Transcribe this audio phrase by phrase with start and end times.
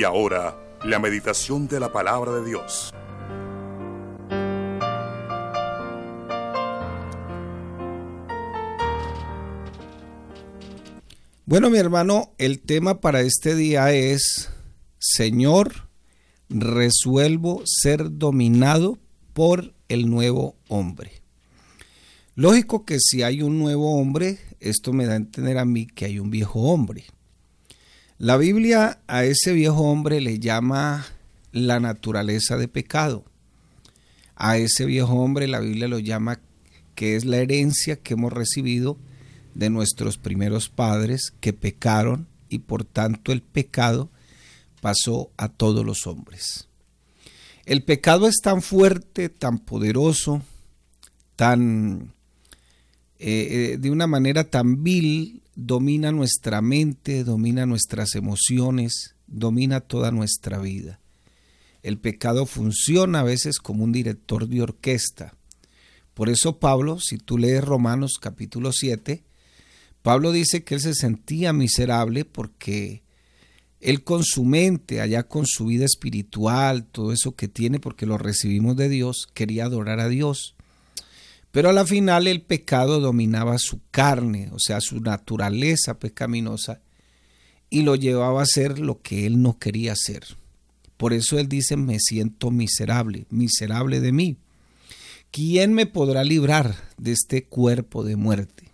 [0.00, 2.90] Y ahora, la meditación de la palabra de Dios.
[11.44, 14.48] Bueno, mi hermano, el tema para este día es,
[14.98, 15.90] Señor,
[16.48, 18.98] resuelvo ser dominado
[19.34, 21.20] por el nuevo hombre.
[22.36, 26.06] Lógico que si hay un nuevo hombre, esto me da a entender a mí que
[26.06, 27.04] hay un viejo hombre.
[28.20, 31.06] La Biblia a ese viejo hombre le llama
[31.52, 33.24] la naturaleza de pecado.
[34.36, 36.38] A ese viejo hombre la Biblia lo llama
[36.94, 38.98] que es la herencia que hemos recibido
[39.54, 44.10] de nuestros primeros padres que pecaron y por tanto el pecado
[44.82, 46.68] pasó a todos los hombres.
[47.64, 50.42] El pecado es tan fuerte, tan poderoso,
[51.36, 52.12] tan
[53.22, 60.10] eh, eh, de una manera tan vil domina nuestra mente, domina nuestras emociones, domina toda
[60.10, 61.00] nuestra vida.
[61.82, 65.34] El pecado funciona a veces como un director de orquesta.
[66.14, 69.22] Por eso Pablo, si tú lees Romanos capítulo 7,
[70.00, 73.02] Pablo dice que él se sentía miserable porque
[73.80, 78.16] él con su mente, allá con su vida espiritual, todo eso que tiene porque lo
[78.16, 80.54] recibimos de Dios, quería adorar a Dios.
[81.50, 86.80] Pero a la final el pecado dominaba su carne, o sea, su naturaleza pecaminosa,
[87.70, 90.24] y lo llevaba a hacer lo que él no quería hacer.
[90.96, 94.36] Por eso él dice, me siento miserable, miserable de mí.
[95.30, 98.64] ¿Quién me podrá librar de este cuerpo de muerte?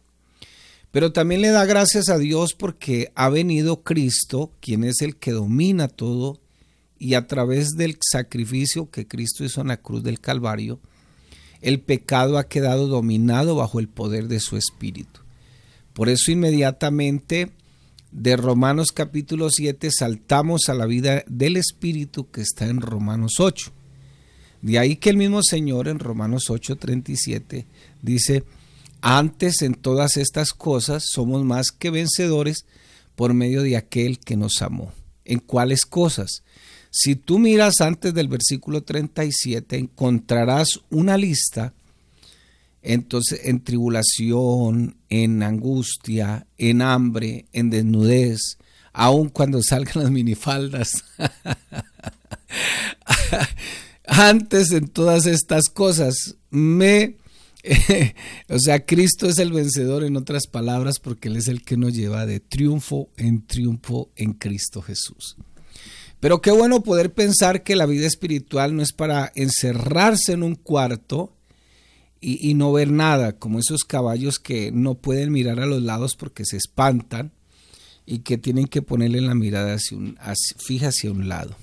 [0.91, 5.33] Pero también le da gracias a Dios porque ha venido Cristo, quien es el que
[5.33, 6.41] domina todo,
[6.99, 10.81] y a través del sacrificio que Cristo hizo en la cruz del Calvario,
[11.67, 15.23] el pecado ha quedado dominado bajo el poder de su espíritu.
[15.95, 17.51] Por eso inmediatamente
[18.13, 23.73] de Romanos capítulo 7 saltamos a la vida del espíritu que está en Romanos 8.
[24.63, 27.67] De ahí que el mismo Señor en Romanos 8:37
[28.01, 28.45] dice,
[29.01, 32.65] antes en todas estas cosas somos más que vencedores
[33.17, 34.93] por medio de aquel que nos amó.
[35.25, 36.45] ¿En cuáles cosas?
[36.99, 41.75] Si tú miras antes del versículo 37, encontrarás una lista,
[42.81, 48.57] entonces en tribulación, en angustia, en hambre, en desnudez,
[48.95, 51.05] aun cuando salgan las minifaldas.
[54.07, 57.17] antes en todas estas cosas me...
[58.49, 61.93] o sea, Cristo es el vencedor en otras palabras porque Él es el que nos
[61.93, 65.37] lleva de triunfo en triunfo en Cristo Jesús.
[66.21, 70.55] Pero qué bueno poder pensar que la vida espiritual no es para encerrarse en un
[70.55, 71.33] cuarto
[72.21, 76.45] y, no ver nada, como esos caballos que no pueden mirar a los lados porque
[76.45, 77.31] se espantan
[78.05, 79.77] y que tienen que ponerle la mirada
[80.59, 81.57] fija hacia un lado.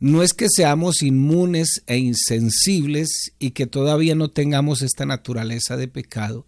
[0.00, 5.88] No es que seamos inmunes e insensibles y que todavía no tengamos esta naturaleza de
[5.88, 6.46] pecado,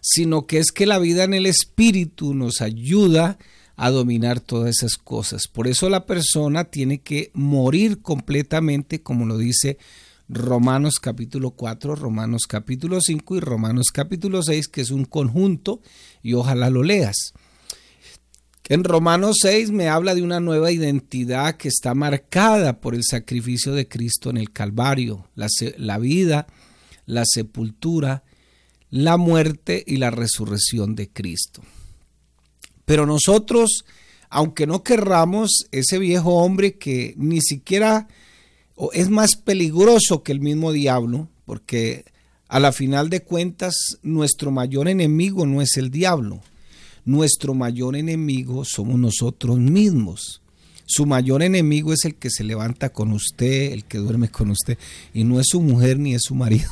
[0.00, 3.38] sino que es que la vida en el espíritu nos ayuda a
[3.90, 5.48] dominar todas esas cosas.
[5.48, 9.78] Por eso la persona tiene que morir completamente, como lo dice
[10.28, 15.80] Romanos capítulo 4, Romanos capítulo 5 y Romanos capítulo 6, que es un conjunto,
[16.22, 17.34] y ojalá lo leas.
[18.68, 23.74] En Romanos 6 me habla de una nueva identidad que está marcada por el sacrificio
[23.74, 26.46] de Cristo en el Calvario, la, la vida,
[27.04, 28.22] la sepultura,
[28.88, 31.62] la muerte y la resurrección de Cristo.
[32.84, 33.84] Pero nosotros,
[34.28, 38.08] aunque no querramos, ese viejo hombre que ni siquiera
[38.92, 42.04] es más peligroso que el mismo diablo, porque
[42.48, 46.42] a la final de cuentas nuestro mayor enemigo no es el diablo,
[47.04, 50.40] nuestro mayor enemigo somos nosotros mismos.
[50.84, 54.76] Su mayor enemigo es el que se levanta con usted, el que duerme con usted,
[55.14, 56.70] y no es su mujer ni es su marido.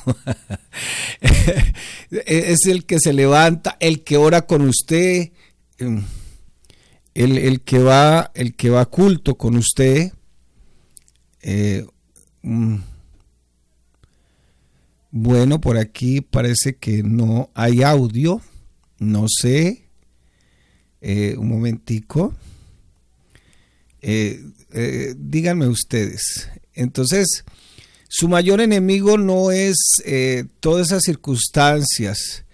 [2.11, 5.31] es el que se levanta, el que ora con usted,
[5.81, 6.05] Em,
[7.15, 10.13] el, que va, el que va culto con usted,
[11.41, 11.87] eh,
[12.43, 12.77] mm,
[15.11, 18.43] bueno, por aquí parece que no hay audio,
[18.99, 19.89] no sé,
[21.01, 22.35] eh, un momentico,
[24.03, 24.45] eh,
[25.17, 27.45] díganme ustedes, entonces,
[28.07, 29.77] su mayor enemigo no es
[30.61, 32.45] todas esas circunstancias,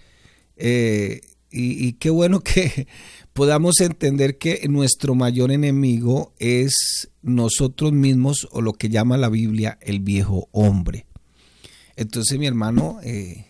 [1.57, 2.87] y, qué bueno que
[3.33, 9.77] podamos entender que nuestro mayor enemigo es nosotros mismos o lo que llama la Biblia
[9.81, 11.05] el viejo hombre.
[11.95, 13.45] Entonces, mi hermano, eh,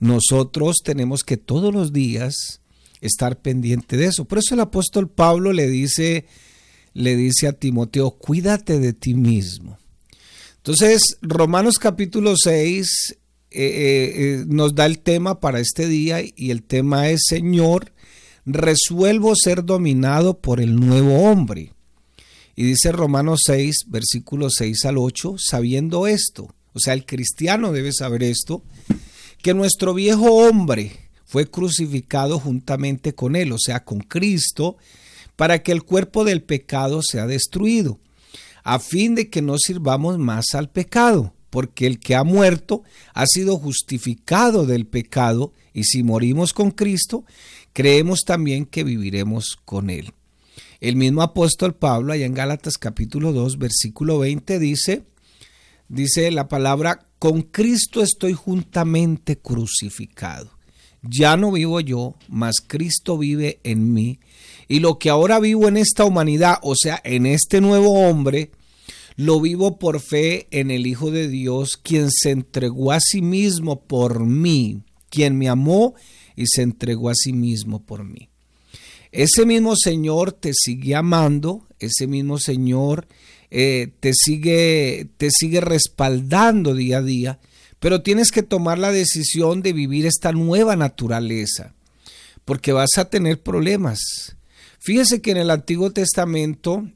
[0.00, 2.60] nosotros tenemos que todos los días
[3.00, 4.24] estar pendiente de eso.
[4.24, 6.26] Por eso el apóstol Pablo le dice
[6.94, 9.78] le dice a Timoteo, cuídate de ti mismo.
[10.56, 13.18] Entonces, Romanos capítulo 6
[13.56, 17.92] eh, eh, eh, nos da el tema para este día y el tema es, Señor,
[18.44, 21.72] resuelvo ser dominado por el nuevo hombre.
[22.56, 27.92] Y dice Romanos 6, versículos 6 al 8, sabiendo esto, o sea, el cristiano debe
[27.92, 28.64] saber esto,
[29.40, 30.90] que nuestro viejo hombre
[31.24, 34.78] fue crucificado juntamente con él, o sea, con Cristo,
[35.36, 38.00] para que el cuerpo del pecado sea destruido,
[38.64, 42.82] a fin de que no sirvamos más al pecado porque el que ha muerto
[43.14, 47.24] ha sido justificado del pecado, y si morimos con Cristo,
[47.72, 50.10] creemos también que viviremos con Él.
[50.80, 55.04] El mismo apóstol Pablo, allá en Gálatas capítulo 2, versículo 20, dice,
[55.88, 60.50] dice la palabra, con Cristo estoy juntamente crucificado.
[61.02, 64.18] Ya no vivo yo, mas Cristo vive en mí.
[64.66, 68.50] Y lo que ahora vivo en esta humanidad, o sea, en este nuevo hombre,
[69.16, 73.82] lo vivo por fe en el Hijo de Dios, quien se entregó a sí mismo
[73.82, 75.94] por mí, quien me amó
[76.36, 78.28] y se entregó a sí mismo por mí.
[79.12, 83.06] Ese mismo Señor te sigue amando, ese mismo Señor
[83.50, 87.38] eh, te, sigue, te sigue respaldando día a día,
[87.78, 91.74] pero tienes que tomar la decisión de vivir esta nueva naturaleza,
[92.44, 94.00] porque vas a tener problemas.
[94.80, 96.90] Fíjese que en el Antiguo Testamento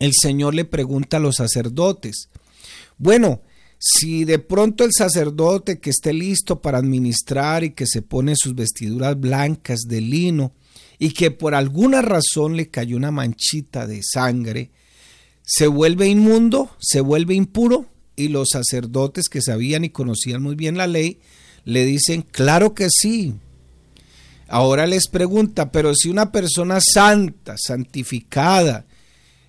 [0.00, 2.28] el Señor le pregunta a los sacerdotes,
[2.98, 3.42] bueno,
[3.78, 8.54] si de pronto el sacerdote que esté listo para administrar y que se pone sus
[8.54, 10.52] vestiduras blancas de lino
[10.98, 14.70] y que por alguna razón le cayó una manchita de sangre,
[15.42, 17.86] se vuelve inmundo, se vuelve impuro
[18.16, 21.20] y los sacerdotes que sabían y conocían muy bien la ley
[21.64, 23.34] le dicen, claro que sí.
[24.48, 28.86] Ahora les pregunta, pero si una persona santa, santificada,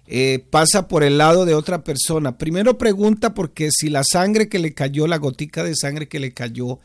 [0.07, 2.37] eh, pasa por el lado de otra persona.
[2.37, 6.33] Primero pregunta porque si la sangre que le cayó, la gotica de sangre que le
[6.33, 6.79] cayó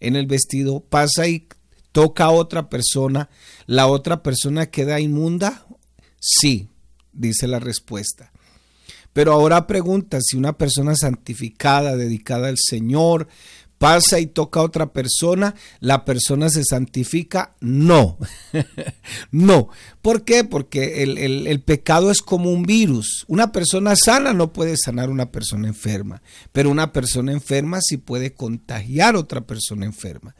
[0.00, 1.46] en el vestido, pasa y
[1.92, 3.28] toca a otra persona,
[3.66, 5.66] ¿la otra persona queda inmunda?
[6.18, 6.68] Sí,
[7.12, 8.32] dice la respuesta.
[9.12, 13.26] Pero ahora pregunta si una persona santificada, dedicada al Señor,
[13.80, 17.54] pasa y toca a otra persona, la persona se santifica.
[17.60, 18.18] No,
[19.30, 19.70] no.
[20.02, 20.44] ¿Por qué?
[20.44, 23.24] Porque el, el, pecado es como un virus.
[23.26, 26.20] Una persona sana no puede sanar a una persona enferma,
[26.52, 30.36] pero una persona enferma sí puede contagiar a otra persona enferma.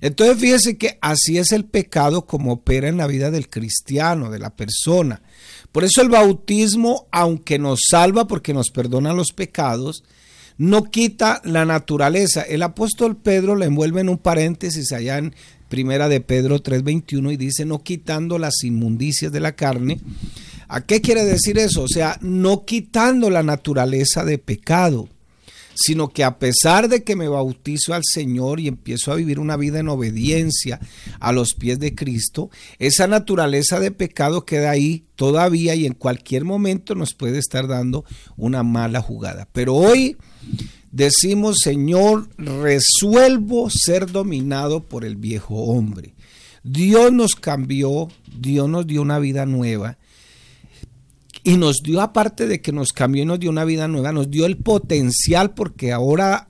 [0.00, 4.38] Entonces fíjese que así es el pecado como opera en la vida del cristiano, de
[4.38, 5.22] la persona.
[5.72, 10.04] Por eso el bautismo, aunque nos salva porque nos perdona los pecados,
[10.58, 12.42] no quita la naturaleza.
[12.42, 15.34] El apóstol Pedro le envuelve en un paréntesis allá en
[15.68, 20.00] Primera de Pedro 3:21 y dice, no quitando las inmundicias de la carne.
[20.68, 21.82] ¿A qué quiere decir eso?
[21.82, 25.08] O sea, no quitando la naturaleza de pecado,
[25.76, 29.56] sino que a pesar de que me bautizo al Señor y empiezo a vivir una
[29.56, 30.80] vida en obediencia
[31.20, 36.44] a los pies de Cristo, esa naturaleza de pecado queda ahí todavía y en cualquier
[36.44, 38.04] momento nos puede estar dando
[38.36, 39.48] una mala jugada.
[39.52, 40.16] Pero hoy
[40.90, 46.14] decimos, Señor, resuelvo ser dominado por el viejo hombre.
[46.62, 49.98] Dios nos cambió, Dios nos dio una vida nueva
[51.46, 54.28] y nos dio, aparte de que nos cambió y nos dio una vida nueva, nos
[54.28, 56.48] dio el potencial porque ahora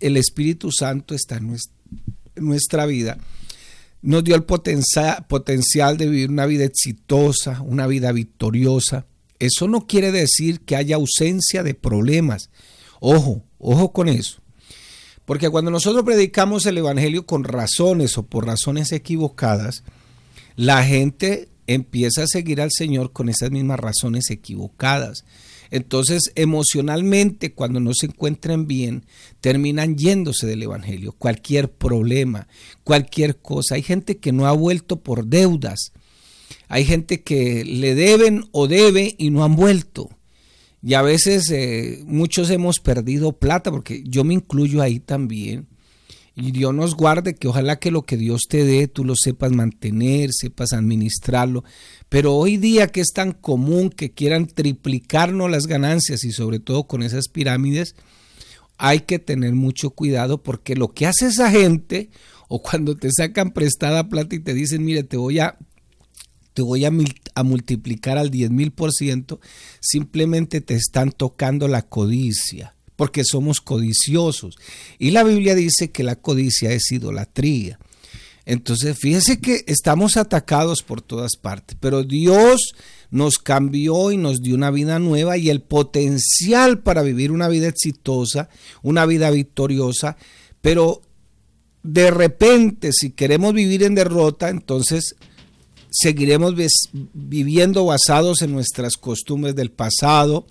[0.00, 1.58] el Espíritu Santo está en
[2.36, 3.18] nuestra vida.
[4.00, 9.04] Nos dio el potencial, de vivir una vida exitosa, una vida victoriosa.
[9.38, 12.48] Eso no quiere decir que haya ausencia de problemas.
[13.00, 14.40] Ojo, ojo con eso.
[15.24, 19.84] Porque cuando nosotros predicamos el Evangelio con razones o por razones equivocadas,
[20.56, 25.24] la gente empieza a seguir al Señor con esas mismas razones equivocadas.
[25.70, 29.06] Entonces, emocionalmente, cuando no se encuentran bien,
[29.40, 31.12] terminan yéndose del Evangelio.
[31.12, 32.48] Cualquier problema,
[32.82, 33.76] cualquier cosa.
[33.76, 35.92] Hay gente que no ha vuelto por deudas.
[36.68, 40.10] Hay gente que le deben o debe y no han vuelto.
[40.82, 45.68] Y a veces eh, muchos hemos perdido plata, porque yo me incluyo ahí también.
[46.34, 49.52] Y Dios nos guarde que ojalá que lo que Dios te dé, tú lo sepas
[49.52, 51.64] mantener, sepas administrarlo.
[52.08, 56.84] Pero hoy día que es tan común que quieran triplicarnos las ganancias y sobre todo
[56.84, 57.94] con esas pirámides,
[58.78, 62.08] hay que tener mucho cuidado porque lo que hace esa gente
[62.48, 65.58] o cuando te sacan prestada plata y te dicen, mire, te voy a
[66.60, 66.90] voy a,
[67.42, 69.40] multiplicar al 10 mil por ciento,
[69.80, 74.56] simplemente te están tocando la codicia, porque somos codiciosos.
[74.98, 77.78] Y la Biblia dice que la codicia es idolatría.
[78.46, 82.72] Entonces, fíjese que estamos atacados por todas partes, pero Dios
[83.10, 87.68] nos cambió y nos dio una vida nueva y el potencial para vivir una vida
[87.68, 88.48] exitosa,
[88.82, 90.16] una vida victoriosa,
[90.60, 91.02] pero
[91.82, 95.16] de repente si queremos vivir en derrota, entonces
[95.90, 96.54] seguiremos
[97.12, 100.46] viviendo basados en nuestras costumbres del pasado,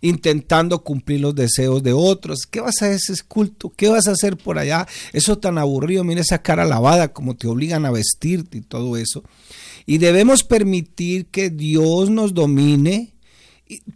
[0.00, 2.40] intentando cumplir los deseos de otros.
[2.50, 3.72] ¿Qué vas a hacer ese culto?
[3.76, 4.86] ¿Qué vas a hacer por allá?
[5.12, 9.22] Eso tan aburrido, mira esa cara lavada, como te obligan a vestirte y todo eso.
[9.86, 13.14] Y debemos permitir que Dios nos domine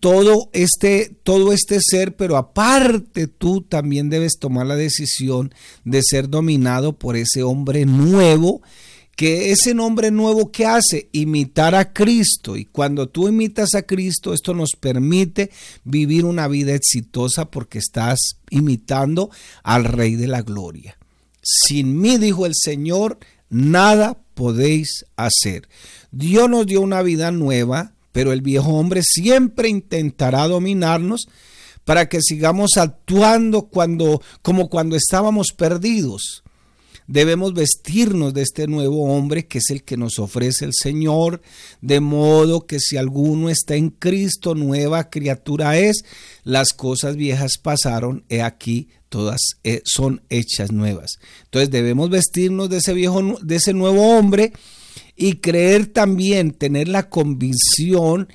[0.01, 5.55] todo este, todo este ser, pero aparte tú también debes tomar la decisión
[5.85, 8.63] de ser dominado por ese hombre nuevo
[9.21, 12.57] que ese nombre nuevo que hace, imitar a Cristo.
[12.57, 15.51] Y cuando tú imitas a Cristo, esto nos permite
[15.85, 19.29] vivir una vida exitosa porque estás imitando
[19.63, 20.97] al Rey de la Gloria.
[21.43, 23.19] Sin mí, dijo el Señor,
[23.51, 25.69] nada podéis hacer.
[26.11, 31.29] Dios nos dio una vida nueva, pero el viejo hombre siempre intentará dominarnos
[31.85, 36.43] para que sigamos actuando cuando como cuando estábamos perdidos
[37.11, 41.43] debemos vestirnos de este nuevo hombre que es el que nos ofrece el Señor,
[41.81, 46.05] de modo que si alguno está en Cristo, nueva criatura es,
[46.45, 51.19] las cosas viejas pasaron, he aquí, todas eh, son hechas nuevas.
[51.47, 54.53] Entonces debemos vestirnos de ese viejo, de ese nuevo hombre
[55.17, 58.29] y creer también, tener la convicción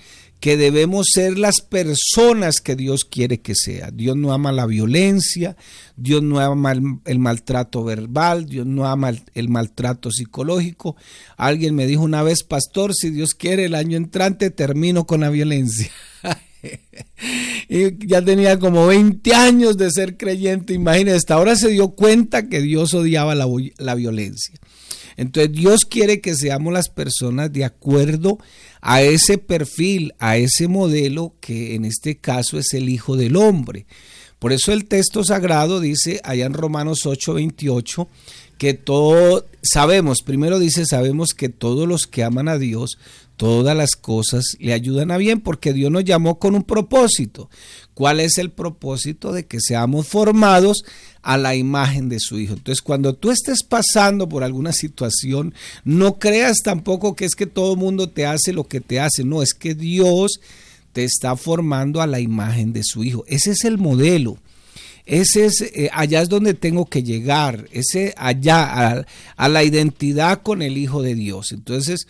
[0.46, 3.90] que debemos ser las personas que Dios quiere que sea.
[3.90, 5.58] Dios no ama la violencia,
[5.98, 6.72] Dios no ama
[7.06, 10.98] el, maltrato verbal, Dios no ama el, maltrato psicológico.
[11.36, 15.32] Alguien me dijo una vez, pastor, si Dios quiere el año entrante termino con la
[15.32, 15.90] violencia.
[17.68, 22.50] y ya tenía como 20 años de ser creyente, imagínese, hasta ahora se dio cuenta
[22.50, 23.48] que Dios odiaba la,
[23.80, 24.60] la violencia.
[25.18, 28.38] Entonces Dios quiere que seamos las personas de acuerdo
[28.88, 33.88] a ese perfil, a ese modelo que en este caso es el Hijo del Hombre.
[34.38, 38.08] Por eso el texto sagrado dice allá en Romanos 8:28
[38.60, 43.00] que todo, sabemos, primero dice, sabemos que todos los que aman a Dios,
[43.38, 47.50] todas las cosas le ayudan a bien porque Dios nos llamó con un propósito.
[47.96, 50.84] ¿Cuál es el propósito de que seamos formados
[51.22, 52.54] a la imagen de su Hijo?
[52.54, 55.54] Entonces, cuando tú estés pasando por alguna situación,
[55.86, 59.24] no creas tampoco que es que todo el mundo te hace lo que te hace,
[59.24, 60.42] no, es que Dios
[60.92, 63.24] te está formando a la imagen de su Hijo.
[63.28, 64.38] Ese es el modelo.
[65.06, 69.06] Ese es, eh, allá es donde tengo que llegar, ese allá, a,
[69.38, 71.54] a la identidad con el Hijo de Dios.
[71.54, 72.08] Entonces,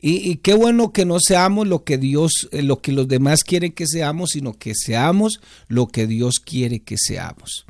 [0.00, 3.72] y, qué bueno que no seamos lo que Dios, eh, lo que los demás quieren
[3.72, 7.66] que seamos, sino que seamos lo que Dios quiere que seamos.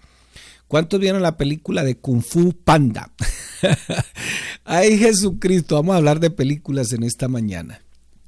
[0.69, 3.13] ¿Cuántos vieron la película de Kung Fu Panda?
[4.65, 7.81] Ay Jesucristo, vamos a hablar de películas en esta mañana.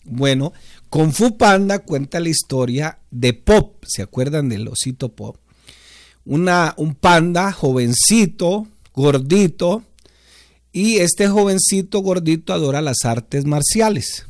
[0.04, 0.52] Bueno,
[0.88, 5.36] Kung Fu Panda cuenta la historia de Pop, ¿se acuerdan del osito Pop?
[6.24, 9.82] Un panda jovencito, gordito,
[10.72, 14.26] y este jovencito gordito adora las artes marciales.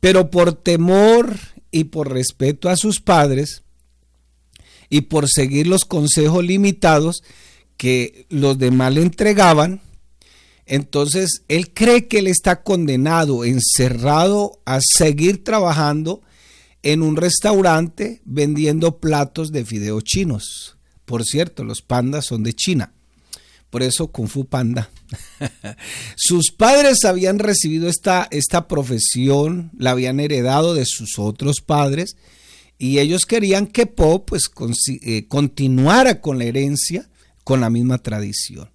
[0.00, 1.38] Pero por temor
[1.70, 3.62] y por respeto a sus padres
[4.88, 7.22] y por seguir los consejos limitados
[7.76, 9.80] que los demás le entregaban,
[10.66, 16.22] entonces él cree que él está condenado, encerrado a seguir trabajando
[16.82, 20.76] en un restaurante vendiendo platos de fideos chinos.
[21.04, 22.93] Por cierto, los pandas son de China.
[23.74, 24.88] Por eso Kung Fu Panda.
[26.14, 32.14] sus padres habían recibido esta, esta profesión, la habían heredado de sus otros padres
[32.78, 34.42] y ellos querían que Po pues,
[35.02, 37.10] eh, continuara con la herencia,
[37.42, 38.70] con la misma tradición.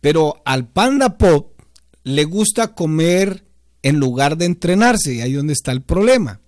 [0.00, 1.60] Pero al Panda Pop
[2.04, 3.44] le gusta comer
[3.82, 6.40] en lugar de entrenarse y ahí donde está el problema.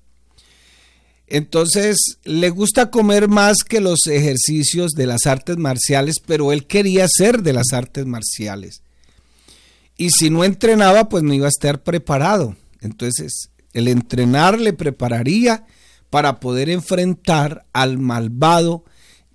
[1.28, 7.06] Entonces le gusta comer más que los ejercicios de las artes marciales, pero él quería
[7.08, 8.82] ser de las artes marciales.
[9.96, 12.56] Y si no entrenaba, pues no iba a estar preparado.
[12.80, 15.66] Entonces el entrenar le prepararía
[16.10, 18.84] para poder enfrentar al malvado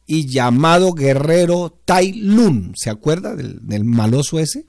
[0.07, 2.73] y llamado guerrero Tai Lun.
[2.75, 4.65] ¿Se acuerda del, del maloso ese?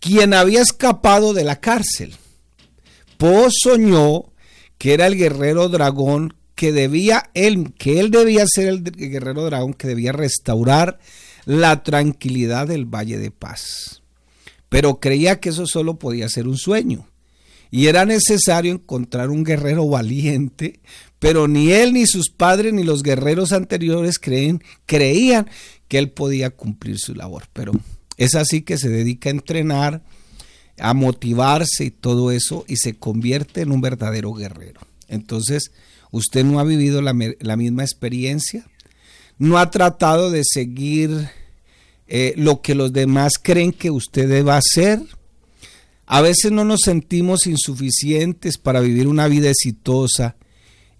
[0.00, 2.16] Quien había escapado de la cárcel.
[3.16, 4.29] Po soñó
[4.80, 9.74] que era el guerrero dragón que debía él, que él debía ser el guerrero dragón
[9.74, 10.98] que debía restaurar
[11.44, 14.02] la tranquilidad del Valle de Paz.
[14.70, 17.06] Pero creía que eso solo podía ser un sueño.
[17.70, 20.80] Y era necesario encontrar un guerrero valiente,
[21.18, 25.46] pero ni él, ni sus padres, ni los guerreros anteriores creen, creían
[25.88, 27.42] que él podía cumplir su labor.
[27.52, 27.72] Pero
[28.16, 30.02] es así que se dedica a entrenar,
[30.80, 34.80] a motivarse y todo eso y se convierte en un verdadero guerrero.
[35.08, 35.72] Entonces,
[36.10, 38.66] usted no ha vivido la, misma experiencia,
[39.38, 41.28] no ha tratado de seguir
[42.08, 45.00] eh, lo que los demás creen que usted deba hacer.
[46.06, 50.36] A veces no nos sentimos insuficientes para vivir una vida exitosa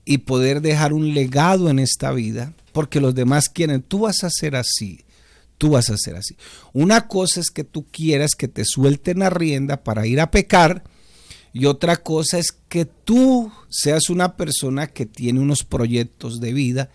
[0.04, 4.30] y poder dejar un legado en esta vida, porque los demás quieren, tú vas a
[4.30, 5.00] ser así,
[5.60, 6.38] tú vas a ser así.
[6.72, 10.84] Una cosa es que tú quieras que te suelten la rienda para ir a pecar,
[11.52, 16.90] y otra cosa es que tú seas una persona que tiene unos proyectos de vida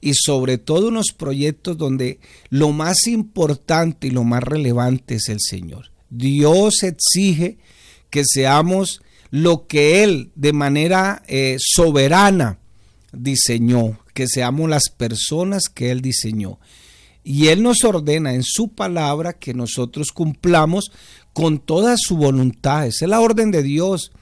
[0.00, 5.38] y sobre todo unos proyectos donde lo más importante y lo más relevante es el
[5.40, 5.92] Señor.
[6.10, 7.58] Dios exige
[8.10, 12.58] que seamos lo que Él de manera eh, soberana
[13.12, 16.58] diseñó, que seamos las personas que Él diseñó.
[17.30, 20.90] Y Él nos ordena en su palabra que nosotros cumplamos
[21.34, 22.86] con toda su voluntad.
[22.86, 24.12] Esa es la orden de Dios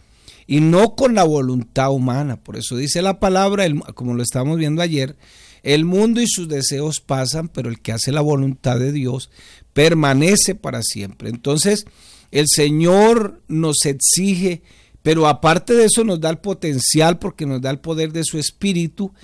[0.48, 2.42] y no con la voluntad humana.
[2.42, 5.16] Por eso dice la palabra, como lo estamos viendo ayer,
[5.62, 9.30] el mundo y sus deseos pasan, pero el que hace la voluntad de Dios
[9.72, 11.28] permanece para siempre.
[11.28, 11.86] Entonces,
[12.32, 14.62] el Señor nos exige,
[15.02, 18.36] pero aparte de eso nos da el potencial porque nos da el poder de su
[18.40, 19.14] espíritu,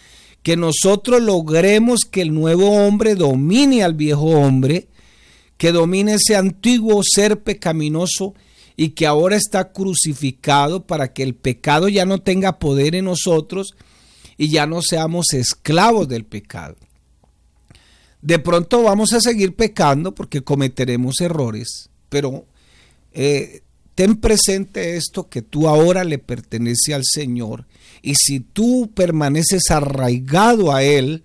[0.42, 4.88] que nosotros logremos que el nuevo hombre domine al viejo hombre,
[5.56, 8.34] que domine ese antiguo ser pecaminoso
[8.76, 13.74] y que ahora está crucificado para que el pecado ya no tenga poder en nosotros
[14.36, 16.76] y ya no seamos esclavos del pecado.
[18.20, 22.46] De pronto vamos a seguir pecando porque cometeremos errores, pero
[23.12, 23.62] eh,
[23.94, 27.66] ten presente esto que tú ahora le pertenece al Señor
[28.02, 31.22] y si tú permaneces arraigado a Él,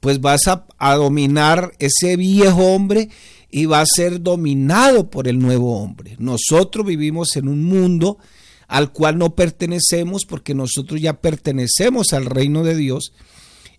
[0.00, 3.10] pues vas a, dominar ese viejo hombre
[3.50, 6.16] y va a ser dominado por el nuevo hombre.
[6.18, 8.18] Nosotros vivimos en un mundo
[8.66, 13.12] al cual no pertenecemos porque nosotros ya pertenecemos al reino de Dios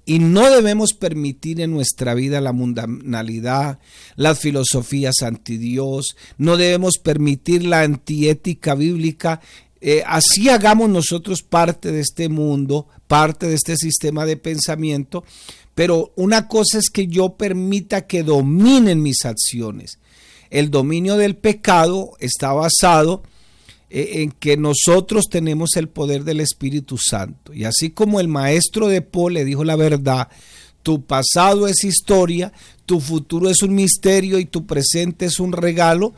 [0.06, 3.80] y no debemos permitir en nuestra vida la mundanalidad,
[4.16, 9.42] las filosofías anti Dios, no debemos permitir la antiética bíblica.
[9.80, 15.24] Eh, así hagamos nosotros parte de este mundo, parte de este sistema de pensamiento,
[15.76, 20.00] pero una cosa es que yo permita que dominen mis acciones.
[20.50, 23.22] El dominio del pecado está basado
[23.90, 27.54] eh, en que nosotros tenemos el poder del Espíritu Santo.
[27.54, 30.30] Y así como el maestro de Paul le dijo la verdad,
[30.84, 32.52] tu pasado es historia,
[32.86, 36.14] tu futuro es un misterio y tu presente es un regalo.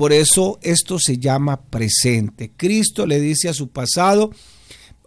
[0.00, 2.52] Por eso esto se llama presente.
[2.56, 4.30] Cristo le dice a su pasado,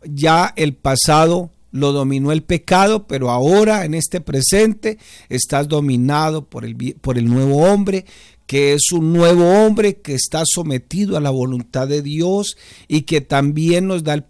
[0.03, 6.63] ya el pasado lo dominó el pecado, pero ahora en este presente estás dominado por
[6.63, 8.05] el, por el nuevo hombre
[8.45, 12.55] que es un nuevo hombre que está sometido a la voluntad de Dios
[12.87, 14.25] y que también nos da el,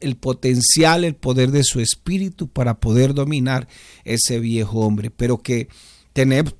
[0.00, 3.68] el potencial, el poder de su espíritu para poder dominar
[4.04, 5.68] ese viejo hombre, pero que
[6.14, 6.54] tenemos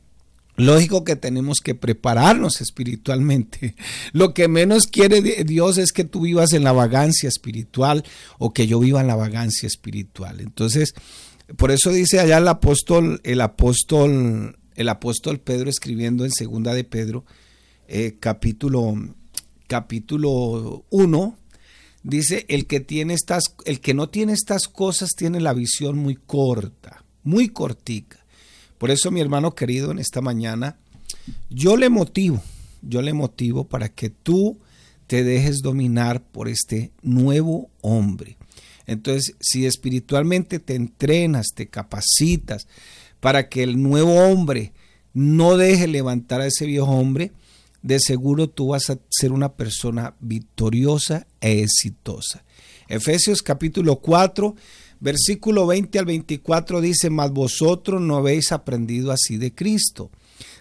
[0.57, 3.75] Lógico que tenemos que prepararnos espiritualmente.
[4.13, 8.05] Lo que menos quiere Dios es que tú vivas en la vagancia espiritual
[8.39, 10.41] o que yo viva en la vagancia espiritual.
[10.41, 10.95] Entonces,
[11.57, 16.85] por eso dice allá el apóstol, el apóstol el apóstol Pedro escribiendo en Segunda de
[16.85, 17.25] Pedro,
[17.89, 18.95] eh, capítulo,
[19.67, 21.39] capítulo 1,
[22.03, 26.15] dice, el que, tiene estas, el que no tiene estas cosas tiene la visión muy
[26.15, 28.25] corta, muy cortica.
[28.79, 30.77] Por eso, mi hermano querido, en esta mañana,
[31.51, 32.43] yo le motivo,
[32.83, 34.59] yo le motivo para que tú
[35.07, 38.37] te dejes dominar por este nuevo hombre.
[38.87, 42.67] Entonces, si espiritualmente te entrenas, te capacitas,
[43.21, 44.73] para que el nuevo hombre
[45.13, 47.33] no deje levantar a ese viejo hombre,
[47.83, 52.45] de seguro tú vas a ser una persona victoriosa e exitosa.
[52.89, 54.55] Efesios capítulo 4,
[55.01, 60.11] versículo 20 al 24 dice, mas vosotros no habéis aprendido así de Cristo,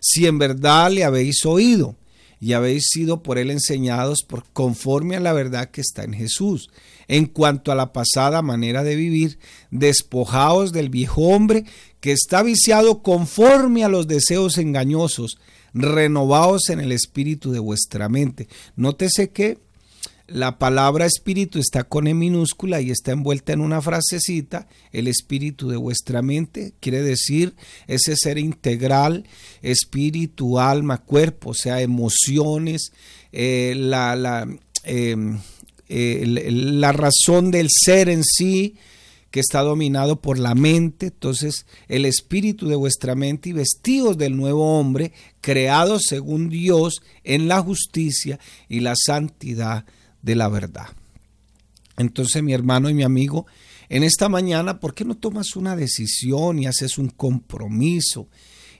[0.02, 1.95] si en verdad le habéis oído
[2.39, 6.69] y habéis sido por él enseñados por conforme a la verdad que está en Jesús.
[7.08, 9.39] En cuanto a la pasada manera de vivir,
[9.71, 11.65] despojaos del viejo hombre
[12.00, 15.38] que está viciado conforme a los deseos engañosos,
[15.74, 18.48] renovaos en el espíritu de vuestra mente.
[18.76, 19.58] Nótese que
[20.28, 25.70] la palabra espíritu está con E minúscula y está envuelta en una frasecita, el espíritu
[25.70, 27.56] de vuestra mente, quiere decir
[27.88, 29.26] ese ser integral,
[29.62, 32.92] espíritu, alma, cuerpo, o sea, emociones,
[33.32, 34.48] eh, la,
[34.84, 35.40] em,
[35.90, 38.76] eh, la razón del ser en sí,
[39.30, 44.38] que está dominado por la mente, entonces el espíritu de vuestra mente y vestidos del
[44.38, 45.12] nuevo hombre,
[45.42, 49.86] creado según Dios en la justicia y la santidad
[50.26, 50.88] de la verdad.
[51.98, 53.46] Entonces mi hermano y mi amigo,
[53.88, 58.28] en esta mañana, ¿por qué no tomas una decisión y haces un compromiso?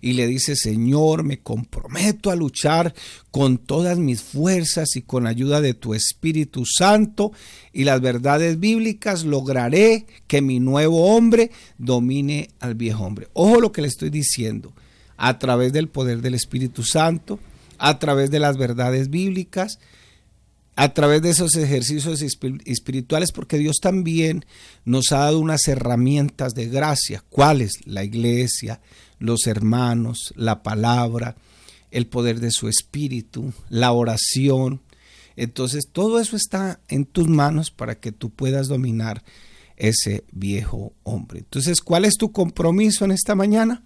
[0.02, 2.94] y le dice, Señor, me comprometo a luchar
[3.32, 7.32] con todas mis fuerzas y con ayuda de tu Espíritu Santo
[7.74, 13.30] y las verdades bíblicas lograré que mi nuevo hombre domine al viejo hombre.
[13.34, 14.74] Ojo lo que le estoy diciendo,
[15.18, 17.40] a través del poder del Espíritu Santo,
[17.80, 19.80] a través de las verdades bíblicas,
[20.76, 24.46] a través de esos ejercicios espirituales, porque Dios también
[24.84, 27.24] nos ha dado unas herramientas de gracia.
[27.30, 27.74] ¿Cuáles?
[27.86, 28.82] La iglesia,
[29.20, 31.38] los hermanos, la palabra,
[31.92, 34.82] el poder de su espíritu, la oración.
[35.38, 39.24] Entonces todo eso está en tus manos para que tú puedas dominar
[39.78, 41.40] ese viejo hombre.
[41.40, 43.84] Entonces, ¿cuál es tu compromiso en esta mañana?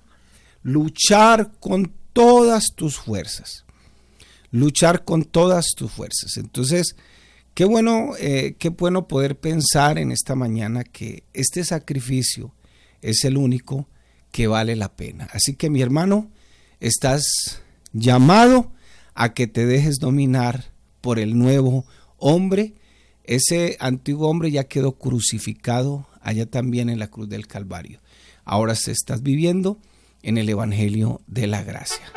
[0.63, 3.65] Luchar con todas tus fuerzas.
[4.51, 6.38] Luchar con todas tus fuerzas.
[6.38, 6.95] Entonces,
[7.53, 12.53] qué bueno, eh, qué bueno poder pensar en esta mañana que este sacrificio
[13.01, 13.88] es el único
[14.31, 15.27] que vale la pena.
[15.33, 16.31] Así que mi hermano,
[16.79, 17.23] estás
[17.93, 18.71] llamado
[19.13, 21.85] a que te dejes dominar por el nuevo
[22.17, 22.73] hombre.
[23.23, 27.99] Ese antiguo hombre ya quedó crucificado allá también en la cruz del Calvario.
[28.45, 29.79] Ahora se estás viviendo
[30.21, 32.12] en el Evangelio de la Gracia.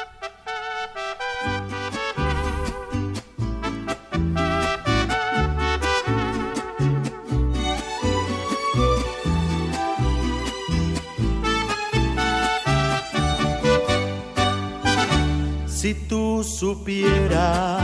[15.82, 17.82] Si tú supieras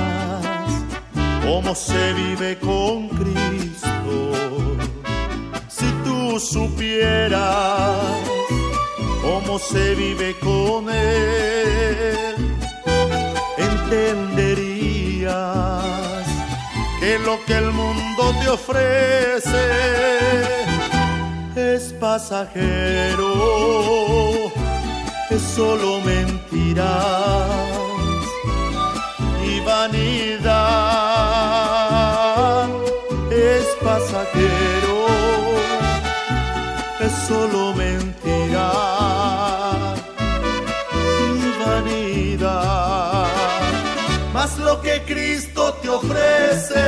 [1.44, 4.30] cómo se vive con Cristo,
[5.66, 7.96] si tú supieras
[9.20, 12.36] cómo se vive con Él,
[13.56, 15.34] entenderías
[17.00, 19.58] que lo que el mundo te ofrece
[21.56, 23.32] es pasajero,
[25.30, 27.87] es solo mentira
[33.30, 35.06] es pasajero,
[37.00, 38.98] es solo mentira.
[44.32, 46.80] Mas lo que Cristo te ofrece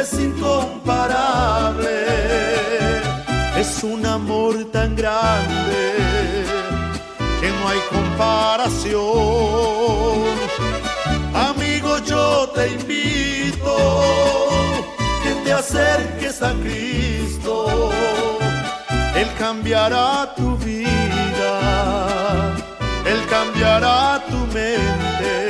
[0.00, 2.04] es incomparable,
[3.56, 6.44] es un amor tan grande
[7.40, 9.08] que no hay comparación
[12.54, 13.76] te invito
[15.22, 17.90] que te acerques a Cristo.
[19.14, 21.52] Él cambiará tu vida,
[23.04, 25.48] Él cambiará tu mente,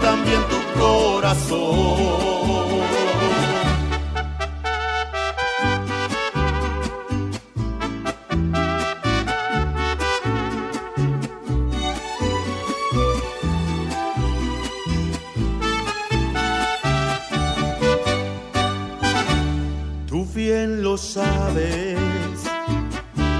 [0.00, 2.73] también tu corazón.
[20.44, 21.98] Bien lo sabes,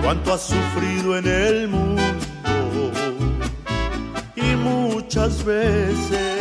[0.03, 2.03] cuánto has sufrido en el mundo.
[4.37, 6.39] Y muchas veces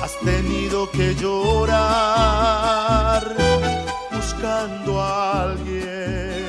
[0.00, 1.74] has tenido que llorar
[4.12, 6.44] buscando a alguien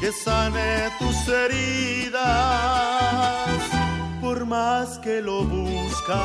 [0.00, 2.22] que sane tus heridas,
[4.20, 6.18] por más que lo buscas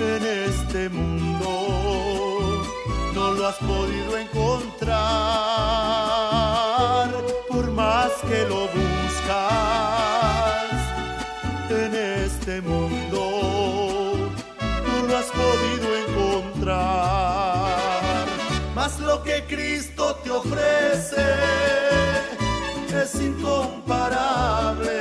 [0.00, 1.83] en este mundo
[3.24, 4.98] no lo has podido encontrar,
[7.48, 9.44] por más que lo buscas
[11.70, 11.94] en
[12.26, 14.30] este mundo,
[14.86, 17.06] no lo has podido encontrar.
[18.74, 21.24] Mas lo que Cristo te ofrece
[23.02, 24.98] es incomparable,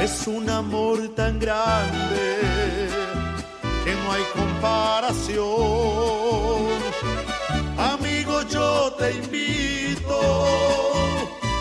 [0.00, 2.25] es un amor tan grande
[4.16, 5.46] hay comparación.
[7.78, 10.18] Amigo, yo te invito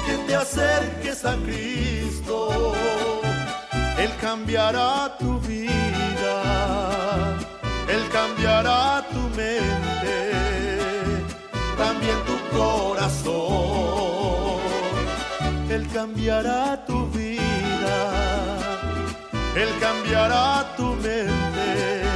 [0.06, 2.74] que te acerques a Cristo.
[3.98, 6.36] Él cambiará tu vida,
[7.88, 10.16] Él cambiará tu mente,
[11.78, 13.36] también tu corazón.
[15.70, 17.98] Él cambiará tu vida,
[19.56, 22.15] Él cambiará tu mente